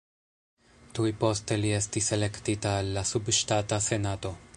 [0.99, 4.35] Tuj poste li estis elektita al la subŝtata senato.